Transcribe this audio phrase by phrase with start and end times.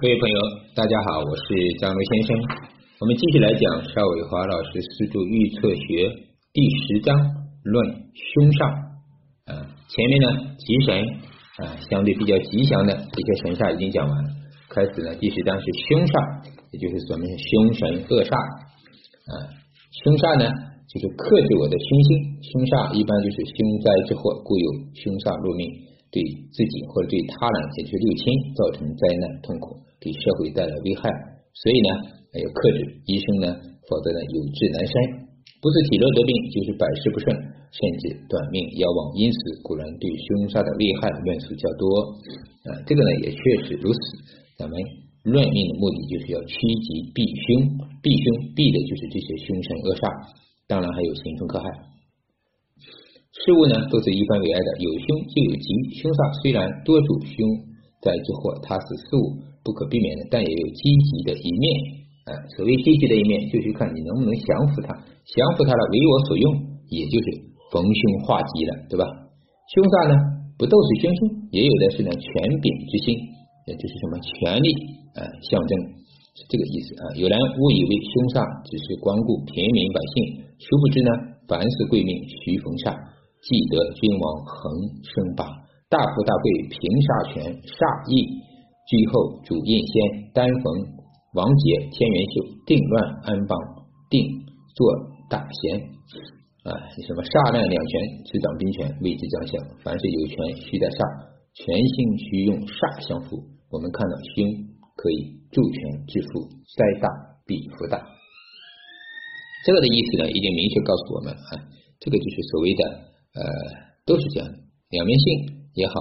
[0.00, 0.38] 各位朋友，
[0.76, 2.38] 大家好，我是张罗先生。
[3.00, 6.06] 我们继续来讲邵伟华老师四柱预测学
[6.54, 7.18] 第十章
[7.66, 7.74] 论
[8.14, 8.94] 凶煞。
[9.50, 9.58] 啊，
[9.90, 11.02] 前面呢吉神
[11.66, 14.30] 啊，相对比较吉祥的这些神煞已经讲完了，
[14.70, 16.14] 开始呢第十章是凶煞，
[16.70, 18.38] 也就是说明凶神恶煞。
[18.38, 19.50] 啊，
[20.06, 20.46] 凶煞呢
[20.86, 25.90] 就是克制我的凶星，凶煞一般就是凶灾之祸，故有凶煞入命。
[26.08, 26.24] 对
[26.56, 28.24] 自己或者对他人，也就是六亲
[28.56, 31.10] 造成灾难痛苦，给社会带来危害，
[31.54, 31.90] 所以呢
[32.38, 33.46] 要克制，医生呢，
[33.90, 34.94] 否则呢有志难伸，
[35.58, 37.34] 不是体弱得病，就是百事不顺，
[37.74, 39.16] 甚至短命夭亡。
[39.18, 42.14] 因此，古人对凶杀的危害论述较多
[42.70, 43.98] 啊，这个呢也确实如此。
[44.54, 44.74] 咱们
[45.26, 47.66] 论命的目的就是要趋吉避凶，
[48.02, 48.24] 避凶
[48.54, 50.06] 避的就是这些凶神恶煞，
[50.70, 51.66] 当然还有刑风克害。
[53.38, 55.68] 事物呢都是一分为二的，有凶就有吉。
[55.98, 57.34] 凶煞虽然多主凶
[58.02, 59.26] 灾之祸，它是事物
[59.68, 61.64] 不可避免的，但也有积极的一面。
[62.24, 66.44] 啊，所谓积极的一面，就是看你能不能降服他，降服他了为我所用，
[66.88, 67.26] 也就是
[67.72, 69.04] 逢凶化吉了，对吧？
[69.72, 70.14] 凶煞呢
[70.56, 71.20] 不都是凶凶，
[71.52, 72.28] 也有的是呢权
[72.60, 73.16] 柄之心，
[73.68, 74.68] 也就是什么权力
[75.16, 75.72] 啊象征，
[76.36, 77.04] 是这个意思啊。
[77.20, 80.16] 有人误以为凶煞只是光顾平民百姓，
[80.60, 81.10] 殊不知呢，
[81.48, 82.96] 凡是贵命须逢煞。
[83.40, 84.60] 既得君王恒
[85.00, 85.46] 生霸，
[85.88, 88.12] 大富大贵平煞权煞义，
[88.88, 90.64] 居后主印先丹逢
[91.36, 92.32] 王杰天元秀
[92.64, 93.52] 定乱安邦
[94.08, 94.24] 定
[94.72, 94.80] 做
[95.28, 95.92] 大贤
[96.64, 96.72] 啊！
[97.04, 97.92] 什么煞量两全
[98.24, 101.00] 执掌兵权位置将相，凡是有权须带煞，
[101.52, 103.44] 全心须用煞相辅。
[103.68, 104.48] 我们看到凶
[104.96, 105.78] 可以助权
[106.08, 107.06] 致富，灾大
[107.44, 108.00] 必福大。
[109.64, 111.52] 这个的意思呢，已经明确告诉我们啊，
[112.00, 112.82] 这个就是所谓的。
[113.28, 113.44] 呃，
[114.08, 114.56] 都是这样的，
[114.88, 115.24] 两面性
[115.74, 115.94] 也好，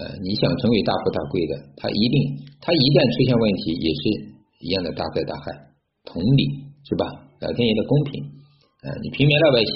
[0.00, 2.16] 呃，你想成为大富大贵的，他一定，
[2.56, 4.02] 他一旦出现问题，也是
[4.64, 5.52] 一样的大灾大害。
[6.08, 6.40] 同理，
[6.88, 7.04] 是吧？
[7.44, 8.10] 老天爷的公平，
[8.80, 9.72] 呃，你平民老百姓，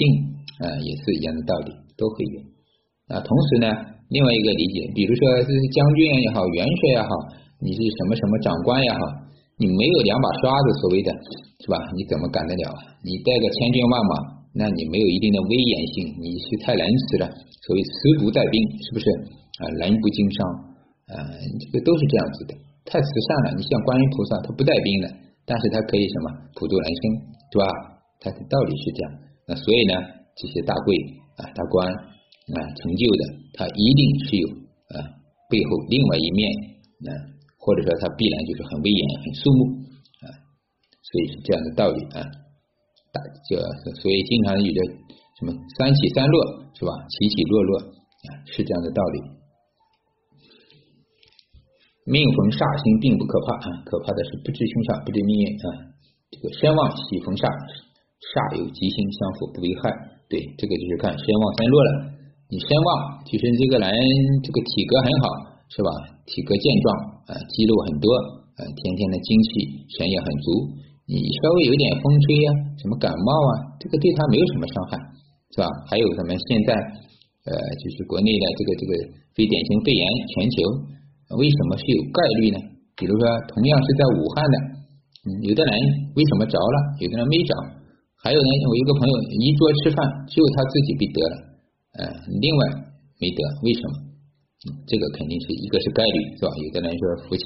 [0.65, 2.41] 呃，也是一样的道理，都会有。
[3.13, 3.69] 啊，同时呢，
[4.09, 7.09] 另外一个理解，比如说是将军也好，元帅也好，
[7.61, 8.97] 你是什么什么长官也好，
[9.61, 11.13] 你没有两把刷子，所谓的，
[11.61, 11.77] 是吧？
[11.93, 12.97] 你怎么干得了啊？
[13.05, 14.35] 你带个千军万马。
[14.57, 17.27] 那你没有一定的威严性，你是太仁慈了。
[17.27, 18.55] 所谓慈不带兵，
[18.87, 19.05] 是不是
[19.59, 19.63] 啊？
[19.79, 20.37] 人不经商
[21.11, 21.15] 啊，
[21.59, 22.51] 这个都是这样子的。
[22.85, 25.09] 太慈善了，你像观音菩萨，他不带兵的，
[25.45, 27.01] 但是他可以什么普度人生，
[27.49, 27.65] 对吧？
[28.21, 29.07] 他的道理是这样。
[29.47, 29.93] 那所以呢，
[30.37, 30.93] 这些大贵
[31.37, 33.23] 啊、大官啊成就的，
[33.57, 34.45] 他一定是有
[34.93, 35.01] 啊
[35.49, 36.39] 背后另外一面
[37.09, 37.09] 啊，
[37.57, 39.61] 或者说他必然就是很威严、很肃穆
[40.25, 40.27] 啊，
[41.01, 42.21] 所以是这样的道理啊。
[43.09, 43.17] 大
[43.49, 43.57] 就
[44.01, 44.79] 所以经常有的
[45.39, 46.37] 什么三起三落
[46.77, 46.91] 是吧？
[47.09, 49.17] 起起落落啊，是这样的道理。
[52.05, 55.89] 命逢煞星并不可怕啊，可怕的是不知凶煞，不知命运啊。
[56.29, 59.89] 这个身旺喜逢煞，煞有吉星相辅不危害。
[60.29, 61.89] 对，这个就是看身旺三弱了。
[62.45, 62.89] 你身旺，
[63.25, 63.89] 就是这个人
[64.45, 65.25] 这个体格很好
[65.73, 65.89] 是吧？
[66.29, 66.85] 体格健壮
[67.25, 68.13] 啊，肌肉很多
[68.53, 69.49] 啊，天天的精气
[69.97, 70.77] 神也很足。
[71.09, 73.51] 你稍微有点风吹呀，什么感冒啊，
[73.81, 74.97] 这个对他没有什么伤害，
[75.53, 75.65] 是吧？
[75.89, 76.73] 还有咱们现在
[77.49, 78.91] 呃，就是国内的这个这个
[79.33, 80.05] 非典型肺炎，
[80.37, 80.57] 全球
[81.33, 82.59] 为什么是有概率呢？
[82.93, 84.55] 比如说，同样是在武汉的，
[85.25, 85.73] 嗯，有的人
[86.13, 87.51] 为什么着了，有的人没着？
[88.21, 89.99] 还有呢，我一个朋友一桌吃饭，
[90.29, 91.35] 只有他自己被得了，
[91.97, 92.01] 呃，
[92.41, 92.61] 另外
[93.17, 93.93] 没得，为什么？
[94.89, 96.49] 这个肯定是一个是概率，是吧？
[96.57, 97.41] 有的人说福气。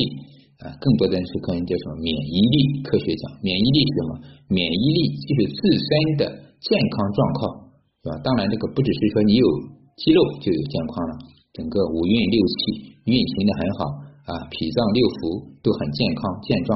[0.59, 2.83] 啊，更多的人是可能叫什么免疫力？
[2.83, 4.11] 科学讲，免疫力是什么？
[4.51, 5.87] 免疫力就是自身
[6.19, 6.23] 的
[6.59, 7.71] 健康状况，
[8.03, 8.19] 是吧？
[8.27, 9.47] 当然，这个不只是说你有
[9.95, 11.13] 肌肉就有健康了，
[11.55, 13.79] 整个五运六气运行的很好
[14.27, 16.71] 啊，脾脏六腑都很健康健壮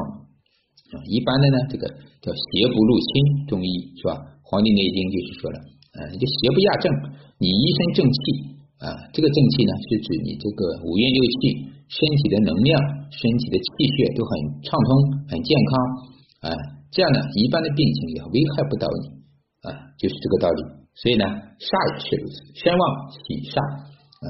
[0.94, 0.96] 啊。
[1.10, 1.84] 一般的呢，这个
[2.24, 3.12] 叫邪不入侵，
[3.52, 4.16] 中医是吧？
[4.44, 5.58] 《黄帝内经》就是说了，
[5.98, 6.88] 啊，就邪不压正，
[7.42, 8.20] 你一身正气
[8.80, 11.74] 啊，这个正气呢，是指你这个五运六气。
[11.94, 12.74] 身体的能量、
[13.12, 14.32] 身体的气血都很
[14.64, 14.90] 畅通、
[15.30, 16.58] 很健康啊，
[16.90, 19.22] 这样呢，一般的病情也危害不到你
[19.62, 19.70] 啊，
[20.00, 20.64] 就是这个道理。
[20.96, 21.26] 所以呢，
[21.62, 22.82] 煞也是如此，身旺
[23.14, 24.26] 喜煞啊，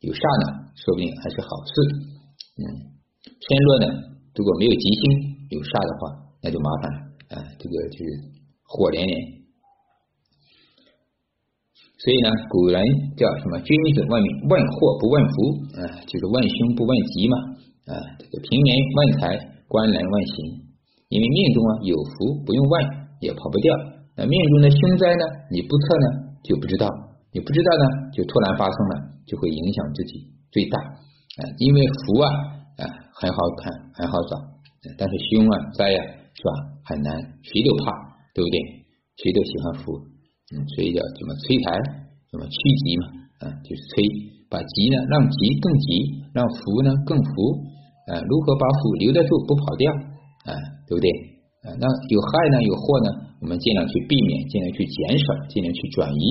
[0.00, 1.72] 有煞呢，说不定还是好事。
[2.54, 2.62] 嗯，
[3.26, 3.86] 身弱呢，
[4.34, 5.02] 如果没有吉星，
[5.50, 6.02] 有煞的话，
[6.42, 6.98] 那就麻烦了
[7.34, 8.06] 啊，这个就是
[8.62, 9.12] 火连连。
[11.98, 12.78] 所以呢，古人
[13.18, 13.58] 叫什么？
[13.66, 15.34] 君子问命，问祸不问福，
[15.82, 17.34] 啊，就是问凶不问吉嘛，
[17.90, 19.34] 啊，这个平民问财，
[19.66, 20.70] 官人问行。
[21.10, 22.74] 因为命中啊有福，不用问
[23.18, 23.74] 也跑不掉。
[24.14, 26.06] 那命中的凶灾呢，你不测呢
[26.44, 26.86] 就不知道，
[27.38, 31.40] 你不知道呢就突然发生了，就会影响自己最大啊。
[31.62, 32.26] 因为福啊
[32.82, 32.82] 啊
[33.14, 34.34] 很好看，很好找，
[34.98, 35.98] 但是凶啊灾呀
[36.34, 36.50] 是吧
[36.82, 37.14] 很难，
[37.46, 37.94] 谁都怕，
[38.34, 38.58] 对不对？
[39.22, 40.02] 谁都喜欢福，
[40.50, 41.78] 嗯，所以叫怎么催财，
[42.26, 43.04] 怎么趋吉嘛，
[43.38, 44.02] 啊，就是催，
[44.50, 45.88] 把吉呢让吉更吉，
[46.34, 47.30] 让福呢更福，
[48.10, 49.86] 啊，如何把福留得住不跑掉，
[50.46, 50.50] 啊，
[50.90, 51.06] 对不对？
[51.62, 53.08] 啊，那有害呢有祸呢，
[53.42, 56.22] 我们尽量去避免，尽量去减少，尽量去转移，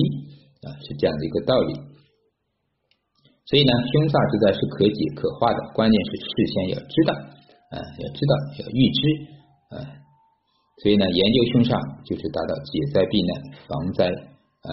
[0.62, 1.74] 啊，是这样的一个道理。
[3.48, 7.10] 所以呢，凶煞之灾是可解可化的，关键是事先要知道，
[7.72, 9.00] 啊，要知道要预知，
[9.72, 9.76] 啊，
[10.84, 11.72] 所以呢，研究凶煞
[12.04, 13.30] 就是达到解灾避难、
[13.64, 14.04] 防灾
[14.68, 14.70] 啊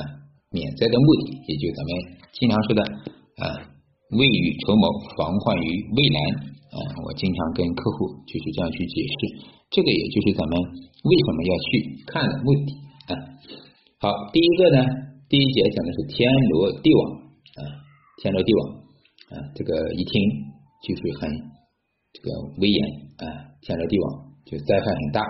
[0.52, 1.92] 免灾的目的，也就咱们
[2.36, 2.82] 经常说的
[3.40, 3.44] 啊
[4.12, 4.84] 未雨绸缪、
[5.16, 6.18] 防患于未然
[6.76, 6.78] 啊。
[7.00, 9.20] 我经常跟客户就是这样去解释，
[9.72, 10.54] 这个也就是咱们
[10.84, 11.70] 为什么要去
[12.12, 12.70] 看的目的
[13.08, 13.12] 啊。
[14.04, 14.80] 好，第一个呢，
[15.28, 17.02] 第一节讲的是天罗地网
[17.58, 17.62] 啊。
[18.22, 18.62] 天罗地网
[19.34, 20.14] 啊，这个一听
[20.86, 21.26] 就是很
[22.14, 22.30] 这个
[22.62, 22.80] 威严
[23.18, 23.26] 啊，
[23.66, 24.06] 天罗地网
[24.46, 25.26] 就灾害很大。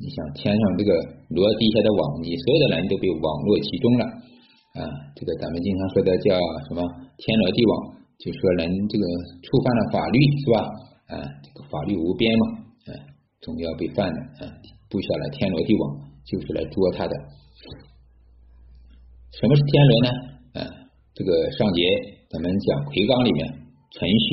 [0.00, 0.92] 你想天上这个
[1.28, 4.04] 罗地下的网，你所有的人都被网络其中了
[4.80, 4.80] 啊。
[5.14, 6.32] 这个咱们经常说的叫
[6.68, 6.80] 什么
[7.20, 7.72] 天罗地网，
[8.16, 9.04] 就说人这个
[9.44, 10.56] 触犯了法律是吧？
[11.12, 12.44] 啊，这个法律无边嘛，
[12.88, 12.90] 啊，
[13.44, 14.48] 总要被犯的啊，
[14.88, 15.84] 布下了天罗地网，
[16.24, 17.14] 就是来捉他的。
[19.36, 20.08] 什么是天罗呢？
[20.56, 20.60] 啊，
[21.12, 21.84] 这个上节。
[22.32, 23.44] 咱们讲魁罡里面，
[23.92, 24.28] 辰戌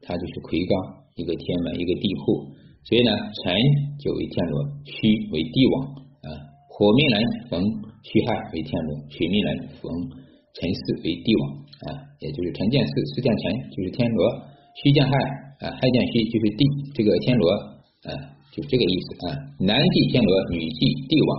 [0.00, 0.72] 它就是魁罡，
[1.20, 2.48] 一个天门，一个地户，
[2.88, 3.52] 所以呢，辰
[4.00, 4.56] 就为天罗，
[4.88, 4.96] 戌
[5.36, 5.76] 为地网
[6.24, 6.28] 啊。
[6.72, 7.16] 火命人
[7.52, 7.60] 逢
[8.00, 9.48] 戌亥为天罗，水命人
[9.84, 9.84] 逢
[10.56, 11.42] 辰巳为地网
[11.84, 12.08] 啊。
[12.24, 14.20] 也就是辰见巳，巳见辰就是天罗，
[14.80, 15.12] 戌见亥
[15.60, 16.64] 啊，亥见戌就是地，
[16.96, 17.44] 这个天罗
[18.08, 18.10] 啊，
[18.56, 19.36] 就这个意思啊。
[19.60, 21.30] 男祭天罗，女祭地网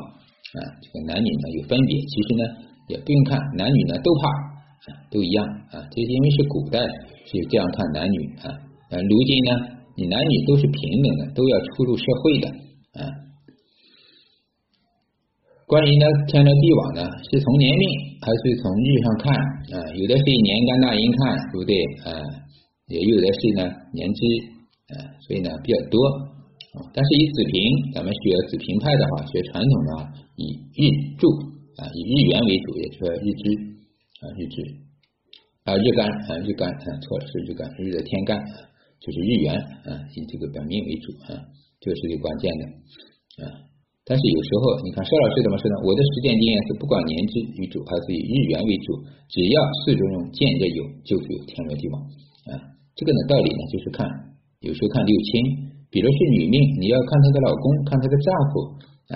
[0.61, 0.77] 啊。
[0.85, 2.43] 这个男女呢有分别，其实呢
[2.89, 4.99] 也不用看，男女呢都怕啊。
[5.11, 6.81] 都一样啊，这是因为是古代
[7.25, 8.49] 是这样看男女啊，
[8.89, 9.51] 呃，如今呢，
[9.95, 12.47] 你男女都是平等的，都要出入社会的
[12.97, 13.01] 啊。
[15.69, 17.85] 关于呢天罗地网呢，是从年命
[18.21, 19.33] 还是从日上看
[19.77, 19.77] 啊？
[19.93, 21.73] 有的是以年干大阴看，对不对
[22.09, 22.09] 啊？
[22.87, 24.21] 也有的是呢年支
[24.89, 25.99] 啊，所以呢比较多。
[26.93, 28.19] 但是以子平，咱们学
[28.49, 30.07] 子平派的话，学传统的，
[30.37, 31.27] 以日柱
[31.79, 33.43] 啊，以日元为主，也就是日支。
[34.19, 34.59] 啊，日支
[35.63, 38.35] 啊，日干啊，日干啊，错了，是日干，日的天干
[38.99, 39.55] 就是日元
[39.87, 41.39] 啊，以这个本命为主啊，
[41.79, 42.63] 这个是最关键的
[43.47, 43.63] 啊。
[44.03, 45.75] 但是有时候你看邵老师怎么说呢？
[45.87, 48.99] 我的实践经验是，不管年支为主还是以日元为主，
[49.31, 49.55] 只要
[49.85, 51.95] 四中用见着有，就是有天罗地网
[52.51, 52.75] 啊。
[52.99, 54.03] 这个呢道理呢，就是看
[54.59, 55.31] 有时候看六亲，
[55.87, 58.53] 比如是女命，你要看她的老公，看她的丈夫，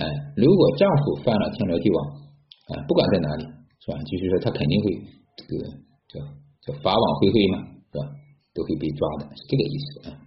[0.40, 2.23] 如果丈夫犯了天罗地网
[2.68, 3.44] 啊，不管在哪里。
[3.84, 4.00] 是吧？
[4.08, 4.96] 就是说，他肯定会
[5.36, 5.68] 这个
[6.08, 6.16] 叫
[6.64, 7.60] 叫法网恢恢嘛，
[7.92, 8.16] 是吧？
[8.56, 10.24] 都会被抓的，是这个意思啊，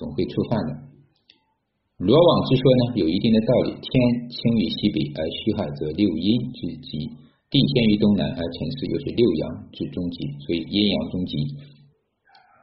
[0.00, 0.72] 总会触犯的。
[2.00, 3.76] 罗网之说呢，有一定的道理。
[3.76, 3.92] 天
[4.32, 6.26] 倾于西北而虚亥，则六阴
[6.56, 7.12] 之极；
[7.52, 10.16] 地偏于东南而辰巳，又是六阳之中极。
[10.48, 11.36] 所以阴阳中极，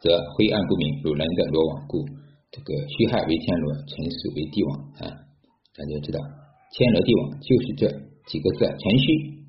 [0.01, 1.85] 则灰暗不明，如人的罗网。
[1.85, 2.01] 故
[2.49, 4.73] 这个虚亥为天罗，辰巳为地网
[5.05, 5.05] 啊。
[5.77, 6.17] 大家知道，
[6.73, 7.85] 天罗地网就是这
[8.27, 9.41] 几个字：辰戌。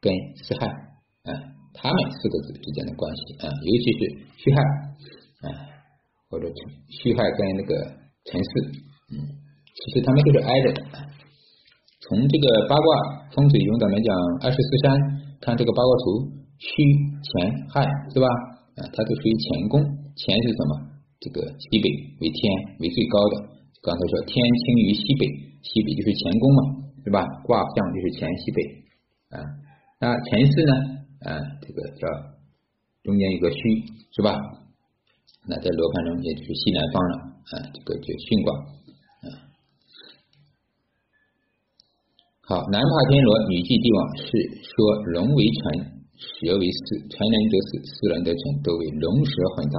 [0.00, 0.62] 跟巳亥
[1.26, 1.34] 啊，
[1.74, 3.98] 他们四个字之间的关系啊，尤其是
[4.38, 4.62] 戌亥
[5.42, 5.66] 啊，
[6.30, 6.46] 或者
[6.86, 7.74] 戌亥跟那个
[8.30, 8.46] 辰巳，
[9.10, 9.18] 嗯，
[9.74, 10.82] 其实他们都是挨着的。
[11.98, 12.86] 从这个八卦
[13.34, 14.14] 风水中，咱们讲
[14.46, 14.94] 二十四山，
[15.40, 16.30] 看这个八卦图，
[16.62, 16.70] 戌
[17.18, 17.82] 乾亥
[18.14, 18.28] 是吧？
[18.78, 21.02] 啊，它都属于乾宫，乾是什么？
[21.18, 21.90] 这个西北
[22.22, 22.38] 为天
[22.78, 23.50] 为最高的。
[23.82, 25.26] 刚才说天倾于西北，
[25.66, 26.62] 西北就是乾宫嘛，
[27.08, 27.24] 是吧？
[27.48, 28.60] 卦象就是乾西北
[29.32, 29.40] 啊。
[29.98, 30.72] 那乾巳呢？
[31.24, 32.04] 啊，这个叫
[33.02, 33.56] 中间一个戌，
[34.12, 34.36] 是吧？
[35.48, 37.16] 那在罗盘中也就是西南方了
[37.48, 38.52] 啊，这个就巽卦
[39.24, 39.28] 啊。
[42.44, 44.28] 好，男怕天罗，女忌地网，是
[44.68, 44.76] 说
[45.16, 49.76] 龙为辰，蛇为巳，辰人得巳，巳人得辰，都为龙蛇混杂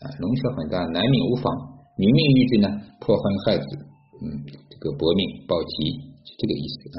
[0.00, 0.04] 啊。
[0.16, 1.52] 龙蛇混杂，男命无妨，
[2.00, 2.66] 女命遇之呢，
[3.04, 3.68] 破婚害子，
[4.24, 6.78] 嗯，这个薄命暴吉，是这个意思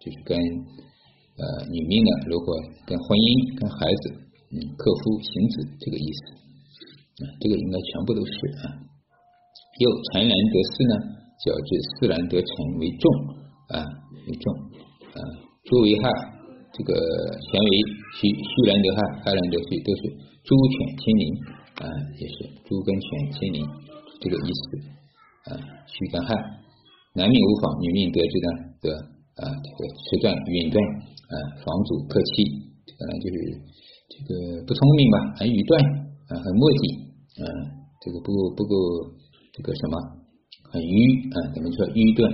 [0.00, 0.36] 就是跟。
[1.38, 2.50] 呃，女命呢，如果
[2.82, 4.04] 跟婚姻、跟孩子，
[4.50, 6.20] 嗯，克夫行子这个意思，
[7.22, 8.74] 啊，这个应该全部都是啊。
[9.78, 10.94] 又辰人得势呢，
[11.38, 12.50] 较之巳人得成
[12.82, 13.06] 为重
[13.70, 13.86] 啊，
[14.26, 14.50] 为重
[15.14, 15.18] 啊。
[15.62, 16.10] 猪为害，
[16.74, 16.90] 这个
[17.38, 17.70] 玄为
[18.18, 20.10] 虚虚人得害，害人得虚，都是
[20.42, 21.24] 猪犬亲临
[21.78, 21.86] 啊，
[22.18, 23.62] 也是猪跟犬亲临
[24.18, 25.62] 这个意思啊。
[25.86, 26.34] 虚跟害，
[27.18, 28.48] 男命无妨，女命得之呢，
[28.78, 28.86] 得
[29.42, 30.78] 啊这个迟断允断。
[31.28, 32.40] 啊，房主克妻，
[32.88, 33.36] 这个呢就是
[34.08, 35.76] 这个不聪明吧，很愚钝
[36.24, 36.82] 啊，很墨迹
[37.36, 37.44] 啊，
[38.00, 38.72] 这个不不够
[39.52, 40.00] 这个什么
[40.72, 40.96] 很愚
[41.28, 42.24] 啊，怎么说愚钝？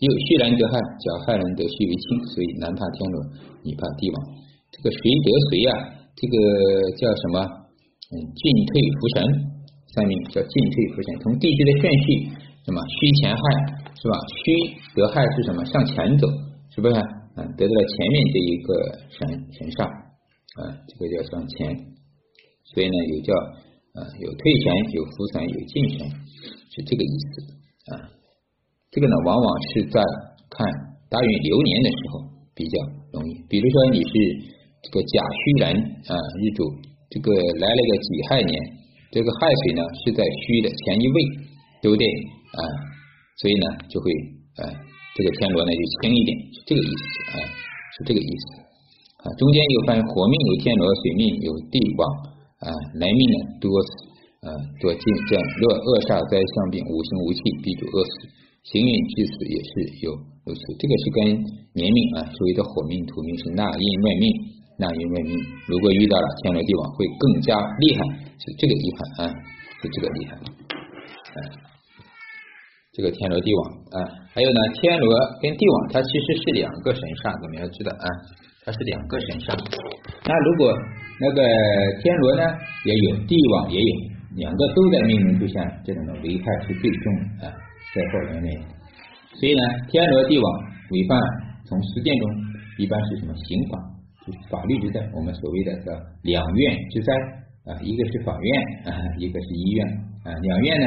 [0.00, 3.20] 又虚然得害，叫害人得虚为轻，所以男怕天罗，
[3.60, 4.16] 女怕帝王。
[4.72, 5.70] 这个谁得谁呀？
[6.16, 6.34] 这个
[6.96, 7.36] 叫什么？
[7.44, 9.16] 嗯，进退浮沉，
[9.92, 11.20] 三名叫进退浮沉。
[11.20, 12.32] 从地支的顺序，
[12.64, 13.42] 什么虚前害
[14.00, 14.14] 是吧？
[14.30, 15.64] 虚得害是什么？
[15.64, 16.26] 向前走，
[16.70, 16.94] 是不是？
[17.34, 18.68] 嗯，得到了前面这一个
[19.10, 19.18] 神
[19.54, 19.86] 神煞
[20.58, 21.74] 啊，这个叫向前。
[22.70, 23.30] 所以呢，有叫
[23.94, 26.06] 啊，有退神，有扶神，有进神，
[26.70, 27.32] 是这个意思
[27.94, 28.10] 啊。
[28.90, 29.98] 这个呢，往往是在
[30.50, 30.66] 看
[31.10, 32.22] 大运流年的时候
[32.54, 32.74] 比较
[33.14, 33.34] 容易。
[33.50, 34.10] 比如说你是
[34.82, 35.74] 这个甲戌人
[36.06, 36.62] 啊，日主
[37.10, 38.54] 这个来了个己亥年，
[39.10, 41.16] 这个亥水呢是在戌的前一位，
[41.82, 42.06] 对不对
[42.58, 42.62] 啊？
[43.38, 44.06] 所以呢就会
[44.58, 44.66] 呃，
[45.14, 47.34] 这个天罗呢就轻一点，是这个意思啊，
[47.94, 48.46] 是这个意思
[49.22, 49.30] 啊。
[49.38, 52.02] 中间又分火命有天罗，水命有地王
[52.66, 52.68] 啊，
[52.98, 53.90] 来命呢多死
[54.42, 54.50] 啊
[54.82, 58.12] 多进这样若恶煞灾相病，五行无气，必主恶死。
[58.68, 59.70] 行运至死也是
[60.04, 60.12] 有
[60.44, 61.18] 如此，这个是跟
[61.72, 64.26] 年命啊，所谓的火命、土命是纳音外命，
[64.76, 65.32] 纳音外命。
[65.70, 68.02] 如果遇到了天罗地网，会更加厉害，
[68.36, 69.32] 是这个厉害啊，
[69.80, 70.36] 是这个厉害。
[70.36, 71.38] 啊，
[72.98, 73.62] 这个天罗地网
[73.94, 73.96] 啊，
[74.34, 75.06] 还有呢，天罗
[75.38, 78.06] 跟地网，它其实是两个神煞，我们要知道啊，
[78.66, 79.54] 它是两个神煞。
[80.26, 80.74] 那如果
[81.22, 81.38] 那个
[82.02, 82.42] 天罗呢
[82.82, 83.92] 也有，地网也有，
[84.42, 87.06] 两个都在命中出现，这种的危害是最重
[87.38, 87.54] 的啊。
[87.94, 88.50] 在后人内，
[89.38, 90.46] 所以呢，天罗地网
[90.90, 91.14] 违犯，
[91.70, 92.26] 从实践中
[92.82, 93.78] 一般是什么刑法，
[94.26, 94.98] 就是法律之灾。
[95.14, 95.94] 我们所谓的叫
[96.26, 97.14] 两院之灾
[97.70, 99.86] 啊，一个是法院啊，一个是医院
[100.26, 100.86] 啊，两院呢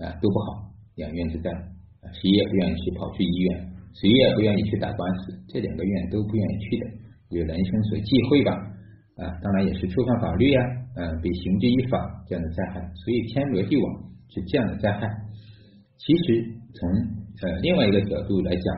[0.00, 6.86] 啊都不好，两院之灾啊，谁也不愿意去跑去医院，谁也不愿意去打官司，这两个院都不愿意去的，
[7.30, 8.52] 有人生所忌讳吧
[9.16, 10.60] 啊，当然也是触犯法律呀，
[10.96, 15.08] 嗯，被刑之以法这样的灾害，所以天罗地网是这样的灾害。
[15.98, 16.44] 其实
[16.74, 16.90] 从
[17.42, 18.76] 呃另外一个角度来讲，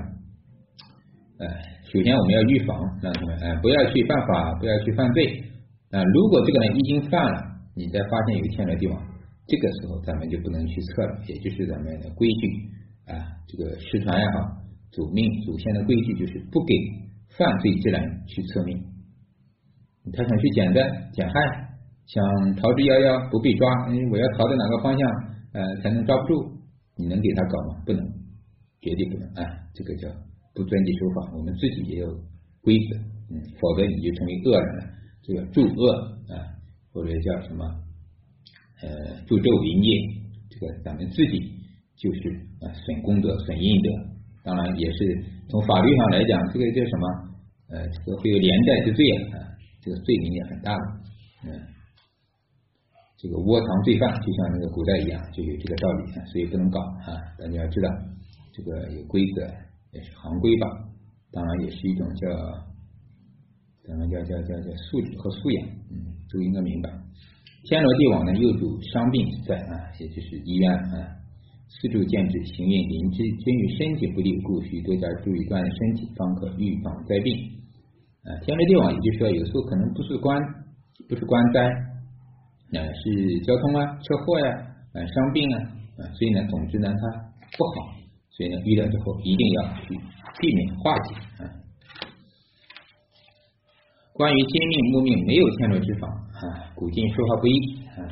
[1.38, 1.46] 呃，
[1.90, 5.42] 首先我们要预防，让他们呃不要去犯法，不要去犯罪
[5.90, 6.02] 啊。
[6.02, 7.40] 如果这个人已经犯了，
[7.74, 9.02] 你再发现有天罗地网，
[9.46, 12.48] 这个时候咱们就不能去测了，也就是咱们的规矩
[13.12, 13.12] 啊，
[13.46, 16.74] 这个失传也好，祖命祖先的规矩就是不给
[17.36, 18.82] 犯罪之人去测命。
[20.12, 20.80] 他想去减灾
[21.12, 21.34] 减害，
[22.06, 22.22] 想
[22.56, 25.02] 逃之夭夭不被抓，哎，我要逃到哪个方向
[25.52, 26.52] 呃才能抓不住？
[26.96, 27.82] 你能给他搞吗？
[27.84, 28.00] 不能，
[28.80, 29.42] 绝对不能啊！
[29.74, 30.08] 这个叫
[30.54, 31.32] 不遵纪守法。
[31.36, 32.06] 我们自己也有
[32.62, 32.96] 规则，
[33.34, 34.84] 嗯，否则你就成为恶人了。
[35.22, 35.92] 这个助恶
[36.30, 36.36] 啊，
[36.92, 37.64] 或者叫什么
[38.82, 38.88] 呃
[39.26, 39.94] 助纣为虐，
[40.50, 41.38] 这个咱们自己
[41.96, 42.30] 就是
[42.62, 43.88] 啊损功德、损阴德。
[44.42, 44.98] 当然也是
[45.48, 47.04] 从法律上来讲，这个叫什么
[47.70, 49.40] 呃，这个会有连带之罪啊，
[49.80, 50.84] 这个罪名也很大的，
[51.46, 51.48] 嗯。
[53.16, 56.78] 这个窝藏罪犯，就像那个古代一样，就有这个道理，所以不能搞
[57.08, 57.16] 啊！
[57.38, 57.88] 大家要知道，
[58.52, 59.40] 这个有规则，
[59.92, 60.66] 也是行规吧。
[61.32, 62.28] 当然，也是一种叫，
[63.88, 66.90] 咱们叫叫叫叫素质和素养，嗯，都应该明白。
[67.64, 71.16] 天罗地网呢，又主伤病在啊，也就是医院啊。
[71.66, 77.32] 四柱见指，行运临之，均与身体不利，故需多加注意锻炼身体，方可预防灾病。
[78.24, 80.38] 啊，天罗地网，也就是说，有时候可能不是官，
[81.08, 81.64] 不是官灾。
[82.76, 84.52] 啊，是交通啊，车祸呀，
[84.92, 85.58] 啊，伤病啊，
[85.98, 87.00] 啊，所以呢，总之呢，它
[87.56, 87.96] 不好，
[88.28, 89.96] 所以呢，遇到之后一定要去
[90.38, 91.63] 避免化解啊。
[94.16, 97.58] 关于金命木命没有天罗之法啊，古今说法不一
[97.98, 98.06] 啊。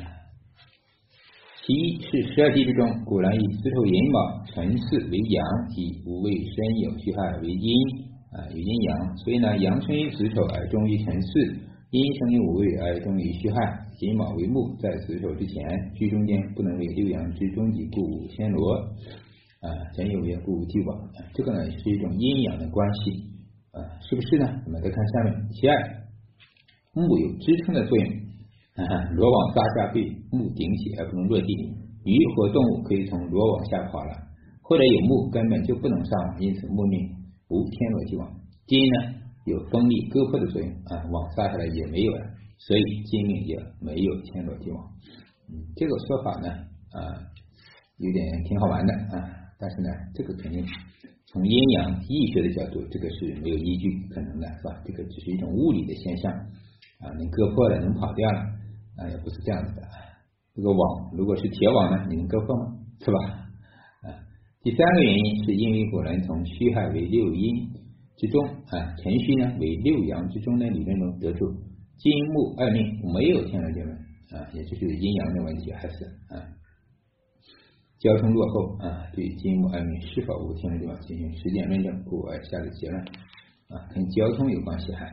[1.63, 5.45] 其一是十二地之中，古人以子丑寅卯辰巳为阳，
[5.77, 7.71] 以五位申酉戌亥为阴
[8.35, 11.71] 啊，有阴阳，所以呢，阳生于子丑而终于辰巳。
[11.91, 13.55] 阴生于五位而终于戌亥，
[14.01, 15.55] 寅卯为木，在子丑之前，
[15.95, 20.99] 居中间不能为六阳之中极，故无天罗啊，前有也故无地网。
[21.33, 23.23] 这个呢是一种阴阳的关系
[23.73, 24.45] 啊，是不是呢？
[24.65, 25.73] 我们再看下面，其二，
[26.93, 28.05] 木有支撑的作用，
[29.15, 31.53] 罗网撒下被木顶起而不能落地，
[32.05, 34.13] 鱼或动物可以从罗网下跑了，
[34.61, 37.09] 或者有木根本就不能上网，因此木命
[37.49, 38.31] 无天罗地网。
[38.67, 39.23] 金呢？
[39.45, 42.21] 有锋利割破的作用啊，网撒下来也没有了，
[42.59, 44.87] 所以金命也没有天罗地网。
[45.49, 47.01] 嗯，这个说法呢啊，
[47.97, 49.27] 有点挺好玩的啊，
[49.59, 50.63] 但是呢，这个肯定
[51.33, 54.79] 从阴阳易学的角度，这个是没有依据可能的，是吧？
[54.85, 58.39] 这个只是一种物理的现象啊，能割破了，能跑掉了
[58.97, 59.81] 啊，也不是这样子的。
[60.53, 62.77] 这个网如果是铁网呢，你能割破吗？
[62.99, 63.17] 是吧？
[64.05, 64.13] 啊，
[64.61, 67.73] 第三个原因是因为古人从虚亥为六阴。
[68.15, 71.51] 之中啊，辰戌呢为六阳之中的理论中得出
[71.97, 76.37] 金木二命没有天罗地网啊，也就是阴阳的问题，还是啊。
[78.03, 83.01] 交通落后啊，对金木二命是否无天罗地网进行实践论证，故而下的结论
[83.69, 85.05] 啊，跟交通有关系还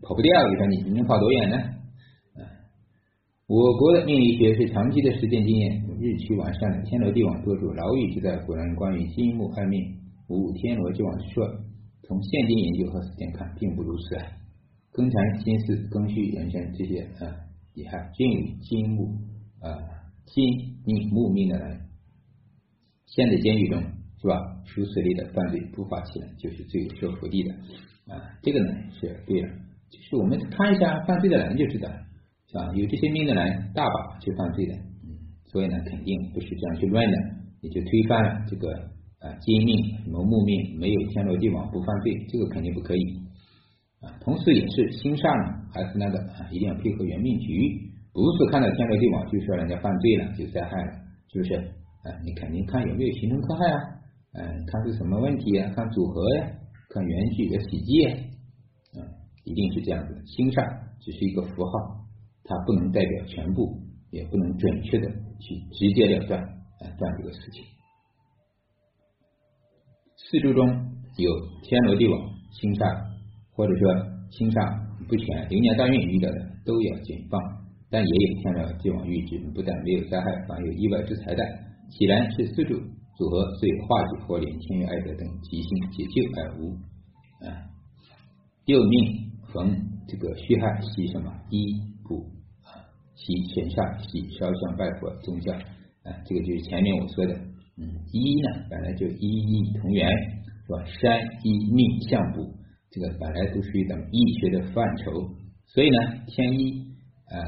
[0.00, 1.56] 跑不掉，你说你能跑多远呢？
[1.58, 2.40] 啊，
[3.46, 11.46] 我国的命理学是长期的实践经验，日趋完善的天罗地网多主牢狱之在古人关于金木二命无天罗地网之说，
[12.04, 14.24] 从现今研究和实践看，并不如此啊。
[14.94, 17.28] 庚辰、辛巳、庚戌、壬申这些啊，
[17.74, 19.04] 也还均与金木
[19.60, 19.68] 啊
[20.24, 20.42] 金
[20.86, 21.80] 命木命的人，
[23.10, 23.82] 现在监狱中
[24.20, 24.38] 是吧？
[24.66, 27.52] 属死力的犯罪不法起来，就是最有说服力的
[28.12, 28.20] 啊。
[28.42, 29.48] 这个呢是对的，
[29.90, 31.96] 就是我们看一下犯罪的人就知道了，
[32.46, 32.70] 是吧？
[32.74, 35.16] 有这些命的人大把去犯罪的，嗯，
[35.50, 37.16] 所以呢肯定不是这样去乱的，
[37.62, 38.70] 也就推翻了这个
[39.18, 43.02] 啊金命什么木命没有天罗地网不犯罪，这个肯定不可以。
[44.00, 50.92] 啊，同时也是心善呢，还是那个啊，一定要配合原命局，不是看到天罗地网就说人家犯罪了就灾害了，
[51.32, 51.79] 是不是？
[52.02, 53.80] 啊，你肯定看有没有形成克害啊，
[54.32, 56.50] 嗯，看是什么问题啊，看组合呀，
[56.88, 58.14] 看原局的喜忌啊，
[58.96, 59.00] 啊，
[59.44, 60.14] 一定是这样子。
[60.26, 60.64] 星煞
[61.00, 61.70] 只是一个符号，
[62.44, 63.80] 它不能代表全部，
[64.10, 67.64] 也不能准确的去直接了断啊断这个事情。
[70.16, 70.66] 四柱中
[71.16, 71.30] 有
[71.62, 72.20] 天罗地网
[72.52, 73.10] 星煞。
[73.52, 74.64] 或者说星上
[75.06, 77.38] 不全，流年大运遇到的都要谨放，
[77.90, 81.44] 但也有天罗地网预知，不但没有灾害，反有意外之财的。
[81.90, 82.74] 显然是四柱
[83.16, 86.72] 组合最有化解或连天运爱德等吉星解救而无
[87.44, 87.68] 啊。
[88.66, 92.30] 六命逢这个戌亥喜什么一补
[92.64, 92.80] 啊，
[93.14, 97.34] 喜神煞喜烧香拜佛宗教啊，这个就是前面我说的，
[97.76, 100.08] 嗯，一呢本来就一一同源
[100.66, 100.84] 是吧？
[101.00, 102.54] 山一命相补。
[102.92, 105.12] 这个本来都属于咱们易学的范畴，
[105.66, 106.80] 所以呢，天一
[107.30, 107.38] 啊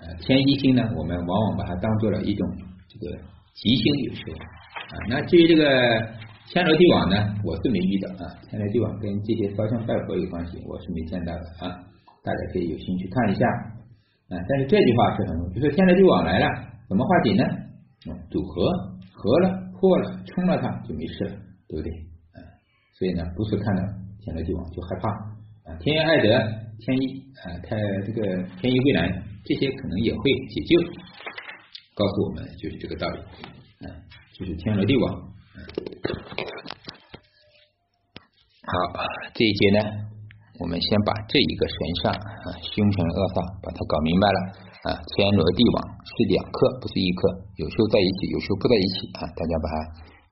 [0.00, 2.48] 呃天一星呢，我们往往把它当做了一种
[2.88, 3.18] 这个
[3.56, 4.94] 吉星，有时候啊。
[5.08, 5.64] 那至于这个
[6.48, 8.28] 天罗地网呢，我是没遇到啊。
[8.50, 11.72] 天罗地网跟这些烧香拜佛有关系，我是没见到的啊。
[12.22, 13.46] 大家可以有兴趣看一下
[14.28, 14.36] 啊。
[14.48, 16.46] 但是这句话是很，就是天罗地网来了，
[16.86, 17.44] 怎么化解呢？
[18.30, 18.70] 组合
[19.12, 21.32] 合了破了冲了它就没事了，
[21.66, 21.90] 对不对？
[22.36, 22.38] 啊，
[22.98, 23.82] 所以呢，不是看到。
[24.20, 25.08] 天罗地网就害怕
[25.70, 26.28] 啊，天元爱德、
[26.80, 29.08] 天一啊，开这个天一归来，
[29.44, 30.80] 这些可能也会解救。
[31.96, 33.18] 告诉我们就是这个道理，
[33.80, 33.88] 嗯，
[34.36, 35.04] 就是天罗地网。
[38.68, 38.72] 好，
[39.32, 39.80] 这一节呢，
[40.60, 44.38] 我们先把这一个神上啊，凶神恶煞，把它搞明白了
[44.92, 45.00] 啊。
[45.16, 49.76] 天罗地网是两颗，不是一颗，有时候在一起，有时候不在一起啊，大家把它。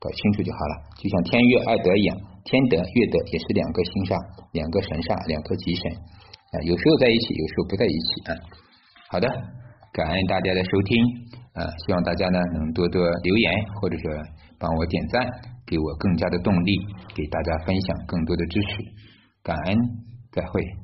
[0.05, 2.13] 搞清楚就好了，就像天月爱德一样，
[2.45, 4.13] 天德月德也是两个星煞，
[4.53, 5.89] 两个神煞，两颗吉神
[6.53, 8.31] 啊，有时候在一起，有时候不在一起啊。
[9.09, 9.25] 好的，
[9.95, 11.07] 感恩大家的收听
[11.55, 14.11] 呃，希望大家呢能多多留言，或者说
[14.59, 15.25] 帮我点赞，
[15.65, 16.77] 给我更加的动力，
[17.15, 18.69] 给大家分享更多的知识。
[19.45, 19.79] 感恩，
[20.33, 20.84] 再会。